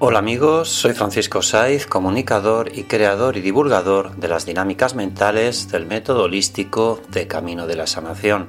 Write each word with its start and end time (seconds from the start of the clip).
Hola 0.00 0.20
amigos, 0.20 0.68
soy 0.68 0.92
Francisco 0.92 1.42
Saiz, 1.42 1.84
comunicador 1.84 2.70
y 2.72 2.84
creador 2.84 3.36
y 3.36 3.40
divulgador 3.40 4.14
de 4.14 4.28
las 4.28 4.46
dinámicas 4.46 4.94
mentales 4.94 5.72
del 5.72 5.86
método 5.86 6.22
holístico 6.22 7.00
de 7.10 7.26
Camino 7.26 7.66
de 7.66 7.74
la 7.74 7.88
Sanación. 7.88 8.48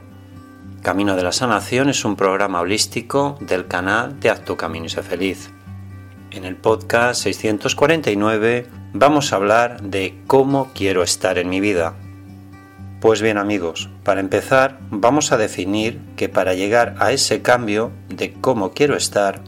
Camino 0.84 1.16
de 1.16 1.24
la 1.24 1.32
Sanación 1.32 1.90
es 1.90 2.06
un 2.06 2.16
programa 2.16 2.62
holístico 2.62 3.36
del 3.42 3.66
canal 3.66 4.20
de 4.20 4.30
Haz 4.30 4.46
tu 4.46 4.58
Camino 4.58 4.86
y 4.86 4.90
sé 4.90 5.02
feliz. 5.02 5.50
En 6.30 6.46
el 6.46 6.56
podcast 6.56 7.24
649 7.24 8.68
vamos 8.94 9.34
a 9.34 9.38
hablar 9.38 9.82
de 9.82 10.22
cómo 10.28 10.70
quiero 10.76 11.02
estar 11.02 11.40
en 11.40 11.50
mi 11.50 11.60
vida. 11.60 11.96
Pues 13.02 13.24
bien 13.24 13.40
amigos, 13.40 13.90
para 14.04 14.20
empezar 14.20 14.78
vamos 14.92 15.32
a 15.32 15.38
definir 15.38 16.00
que 16.16 16.30
para 16.30 16.54
llegar 16.54 16.94
a 17.00 17.12
ese 17.12 17.42
cambio 17.42 17.92
de 18.08 18.34
cómo 18.34 18.70
quiero 18.74 18.96
estar, 18.96 19.42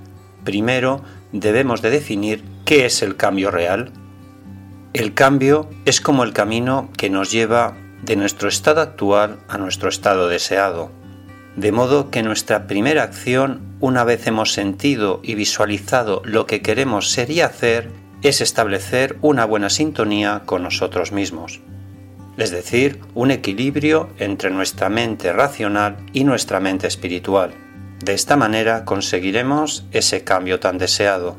primero 0.43 1.03
debemos 1.31 1.81
de 1.81 1.89
definir 1.89 2.43
qué 2.65 2.85
es 2.85 3.01
el 3.01 3.15
cambio 3.15 3.51
real. 3.51 3.91
El 4.93 5.13
cambio 5.13 5.69
es 5.85 6.01
como 6.01 6.23
el 6.23 6.33
camino 6.33 6.89
que 6.97 7.09
nos 7.09 7.31
lleva 7.31 7.77
de 8.03 8.15
nuestro 8.15 8.49
estado 8.49 8.81
actual 8.81 9.39
a 9.47 9.57
nuestro 9.57 9.89
estado 9.89 10.27
deseado. 10.27 10.91
De 11.55 11.71
modo 11.71 12.09
que 12.09 12.23
nuestra 12.23 12.67
primera 12.67 13.03
acción, 13.03 13.61
una 13.79 14.03
vez 14.03 14.25
hemos 14.27 14.53
sentido 14.53 15.19
y 15.23 15.35
visualizado 15.35 16.21
lo 16.25 16.45
que 16.45 16.61
queremos 16.61 17.09
ser 17.09 17.29
y 17.29 17.41
hacer, 17.41 17.89
es 18.21 18.41
establecer 18.41 19.17
una 19.21 19.45
buena 19.45 19.69
sintonía 19.69 20.43
con 20.45 20.63
nosotros 20.63 21.11
mismos. 21.11 21.59
Es 22.37 22.51
decir, 22.51 22.99
un 23.13 23.31
equilibrio 23.31 24.09
entre 24.17 24.49
nuestra 24.49 24.89
mente 24.89 25.33
racional 25.33 25.97
y 26.13 26.23
nuestra 26.23 26.59
mente 26.59 26.87
espiritual. 26.87 27.51
De 28.01 28.13
esta 28.13 28.35
manera 28.35 28.83
conseguiremos 28.83 29.85
ese 29.91 30.23
cambio 30.23 30.59
tan 30.59 30.79
deseado. 30.79 31.37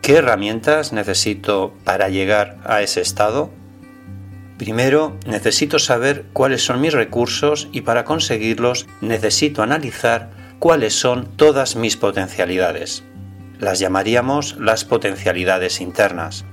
¿Qué 0.00 0.16
herramientas 0.16 0.94
necesito 0.94 1.74
para 1.84 2.08
llegar 2.08 2.58
a 2.64 2.80
ese 2.80 3.02
estado? 3.02 3.50
Primero, 4.56 5.18
necesito 5.26 5.78
saber 5.78 6.24
cuáles 6.32 6.64
son 6.64 6.80
mis 6.80 6.94
recursos 6.94 7.68
y 7.72 7.82
para 7.82 8.04
conseguirlos 8.04 8.86
necesito 9.02 9.62
analizar 9.62 10.30
cuáles 10.58 10.94
son 10.94 11.36
todas 11.36 11.76
mis 11.76 11.98
potencialidades. 11.98 13.04
Las 13.58 13.80
llamaríamos 13.80 14.56
las 14.58 14.84
potencialidades 14.84 15.82
internas. 15.82 16.46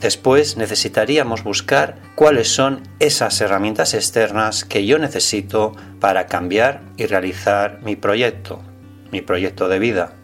Después 0.00 0.56
necesitaríamos 0.56 1.44
buscar 1.44 1.96
cuáles 2.14 2.48
son 2.48 2.82
esas 3.00 3.38
herramientas 3.42 3.92
externas 3.92 4.64
que 4.64 4.86
yo 4.86 4.98
necesito 4.98 5.76
para 6.00 6.26
cambiar 6.26 6.80
y 6.96 7.04
realizar 7.04 7.80
mi 7.82 7.96
proyecto, 7.96 8.62
mi 9.12 9.20
proyecto 9.20 9.68
de 9.68 9.78
vida. 9.78 10.14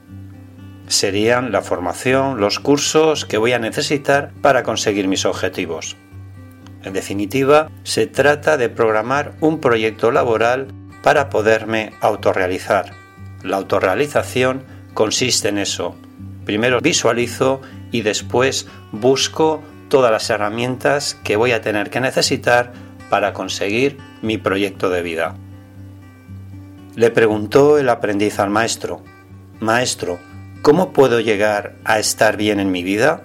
Serían 0.89 1.53
la 1.53 1.61
formación, 1.61 2.41
los 2.41 2.59
cursos 2.59 3.27
que 3.27 3.37
voy 3.37 3.53
a 3.53 3.59
necesitar 3.59 4.33
para 4.41 4.63
conseguir 4.63 5.09
mis 5.09 5.27
objetivos. 5.27 5.97
En 6.83 6.95
definitiva, 6.95 7.71
se 7.83 8.07
trata 8.07 8.57
de 8.57 8.71
programar 8.71 9.35
un 9.41 9.61
proyecto 9.61 10.11
laboral 10.11 10.69
para 11.03 11.29
poderme 11.29 11.93
autorrealizar. 12.01 12.93
La 13.43 13.57
autorrealización 13.57 14.63
consiste 14.95 15.49
en 15.49 15.59
eso. 15.59 15.97
Primero 16.47 16.81
visualizo 16.81 17.61
y 17.93 18.03
después 18.03 18.67
busco 18.93 19.63
todas 19.89 20.11
las 20.11 20.29
herramientas 20.31 21.17
que 21.25 21.37
voy 21.37 21.53
a 21.53 21.61
tener 21.61 21.91
que 21.91 22.01
necesitar 22.01 22.73
para 23.09 23.33
conseguir 23.33 23.99
mi 24.23 24.39
proyecto 24.39 24.91
de 24.91 25.03
vida. 25.03 25.37
Le 26.95 27.11
preguntó 27.11 27.79
el 27.79 27.89
aprendiz 27.89 28.39
al 28.39 28.51
maestro, 28.51 29.03
Maestro, 29.61 30.19
¿cómo 30.63 30.93
puedo 30.93 31.21
llegar 31.21 31.77
a 31.85 31.99
estar 31.99 32.37
bien 32.37 32.61
en 32.61 32.71
mi 32.71 32.83
vida? 32.83 33.23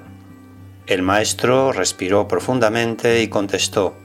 El 0.88 1.02
maestro 1.02 1.72
respiró 1.72 2.28
profundamente 2.28 3.22
y 3.22 3.28
contestó, 3.28 3.96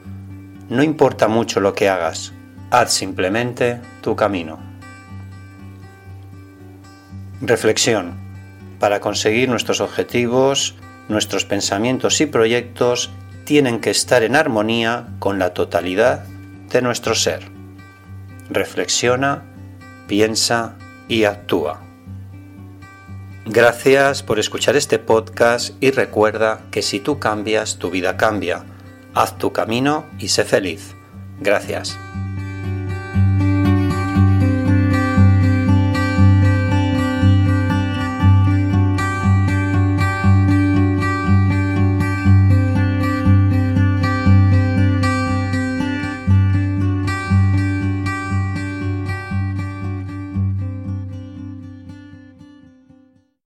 No 0.69 0.83
importa 0.83 1.27
mucho 1.27 1.59
lo 1.59 1.73
que 1.73 1.89
hagas, 1.89 2.33
haz 2.69 2.93
simplemente 2.93 3.79
tu 4.01 4.15
camino. 4.15 4.59
Reflexión. 7.41 8.26
Para 8.79 8.99
conseguir 8.99 9.49
nuestros 9.49 9.81
objetivos, 9.81 10.75
nuestros 11.09 11.45
pensamientos 11.45 12.21
y 12.21 12.25
proyectos 12.25 13.11
tienen 13.45 13.79
que 13.79 13.89
estar 13.89 14.23
en 14.23 14.35
armonía 14.35 15.07
con 15.19 15.39
la 15.39 15.53
totalidad 15.53 16.25
de 16.69 16.81
nuestro 16.81 17.15
ser. 17.15 17.49
Reflexiona, 18.49 19.43
piensa 20.07 20.75
y 21.07 21.23
actúa. 21.23 21.81
Gracias 23.45 24.23
por 24.23 24.39
escuchar 24.39 24.75
este 24.75 24.99
podcast 24.99 25.71
y 25.81 25.91
recuerda 25.91 26.59
que 26.69 26.81
si 26.81 26.99
tú 26.99 27.19
cambias, 27.19 27.77
tu 27.77 27.89
vida 27.89 28.17
cambia. 28.17 28.65
Haz 29.13 29.37
tu 29.37 29.53
camino 29.53 30.05
y 30.19 30.27
sé 30.27 30.43
feliz. 30.43 30.95
Gracias. 31.39 31.97